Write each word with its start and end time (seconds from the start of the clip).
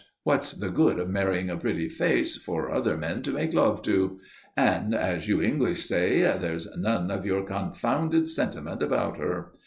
What's 0.23 0.53
the 0.53 0.71
good 0.71 0.97
of 0.97 1.11
marrying 1.11 1.51
a 1.51 1.57
pretty 1.57 1.87
face 1.87 2.35
for 2.35 2.71
other 2.71 2.97
men 2.97 3.21
to 3.21 3.29
make 3.29 3.53
love 3.53 3.83
to? 3.83 4.19
And, 4.57 4.95
as 4.95 5.27
you 5.27 5.43
English 5.43 5.85
say, 5.85 6.21
there's 6.21 6.67
none 6.75 7.11
of 7.11 7.23
your 7.23 7.43
confounded 7.43 8.27
sentiment 8.27 8.81
about 8.81 9.17
her. 9.19 9.51